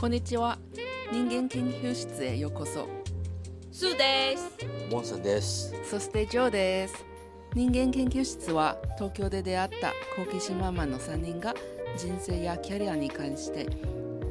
[0.00, 0.56] こんにちは。
[1.12, 2.88] 人間研究室へようこそ。
[3.72, 4.56] スーです。
[4.92, 5.74] モンさんです。
[5.90, 7.04] そしてジョーです。
[7.52, 11.52] 人間研究室は東京で出会った好奇心ママの3人が
[11.96, 13.66] 人生やキャリアに関して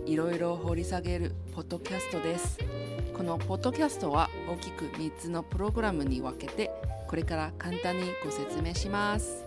[0.05, 2.59] いろいろ掘り下げるポッドキャストです。
[3.13, 6.71] このポッドキャストは大きく3つのプログラムに分けて
[7.09, 9.43] これから簡単にご説明します。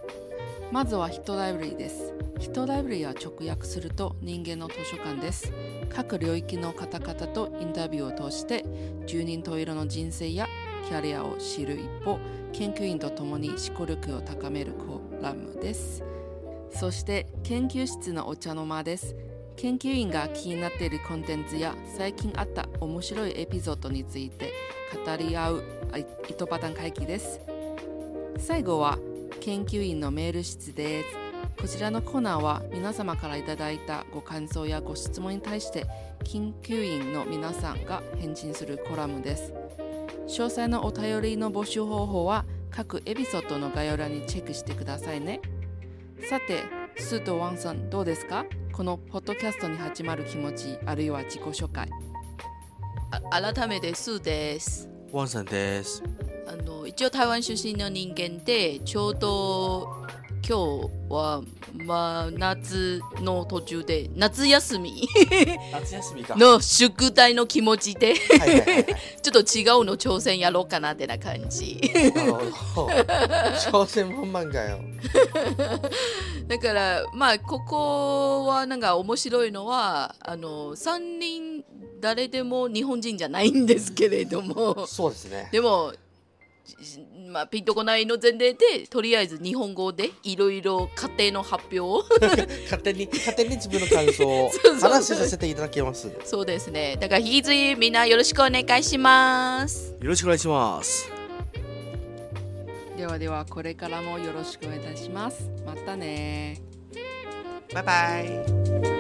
[0.71, 5.53] まずはヒトライブラリーですヒトライブリーは直訳すると人間の図書館です。
[5.91, 8.65] 各領域の方々とインタビューを通して
[9.07, 10.49] 十人十色の人生や
[10.89, 12.19] キャリアを知る一方
[12.55, 16.03] 研究員と共に思考力を高めるコラムです。
[16.73, 19.15] そして研究室のお茶の間です。
[19.57, 24.55] 研究員が気になっているコンテンツや最近あった面白いエピソードについて
[25.05, 25.65] 語り合う
[26.27, 27.39] 糸パターン会議です。
[28.39, 28.99] 最後は
[29.43, 31.30] 研究員のメール室です。
[31.61, 35.87] こちらのコーナーは皆様からいただいたご感想やご質問に対して
[36.25, 39.53] 研究員の皆さんが返信するコラムです。
[40.27, 45.41] 詳細のお便りの募集方法は各エピソードの概要欄にチェックしてくださいね。
[46.29, 46.63] さて
[46.97, 48.47] スーとワンさんどうですか？
[48.73, 51.91] このポッドキャストに始まる気持ちあるいは自己紹介。
[53.11, 54.89] あ改めてスーです。
[55.13, 56.03] ワンさんです。
[56.51, 60.05] あの一応台湾出身の人間でちょうど
[60.45, 65.07] 今日は真夏の途中で夏休み
[65.71, 66.35] 夏休みか。
[66.35, 68.15] の宿題の気持ちで。
[69.23, 71.81] ちょっと違うの挑戦やろうかなってな感じ。
[73.61, 74.81] 挑戦満々かよ。
[76.49, 81.65] だからまあここはなんか面白いのはあの3人
[82.01, 85.49] 誰でも日本人じゃないんですけれどもそうですね。
[85.53, 86.10] でも、じ
[87.31, 92.05] まあ、ピンとこないの前提でとりあえず日本語でいろいろ家庭の発表を
[92.65, 94.51] 勝手に勝手に自分の感想を
[94.81, 96.09] 話しさせていただきます。
[96.09, 101.11] よそうですねだから引き続きみんなよろしくお願いしますろしくお願いします。
[102.97, 106.61] ではではこれからもよろしくお願いしますまたね
[107.73, 108.21] バイバ
[108.97, 109.00] イ。